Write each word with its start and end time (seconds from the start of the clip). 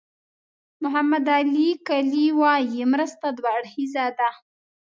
محمد 0.83 1.25
علي 1.37 1.69
کلي 1.87 2.27
وایي 2.39 2.81
مرسته 2.93 3.27
دوه 3.37 3.49
اړخیزه 3.57 4.05
ده. 4.17 4.29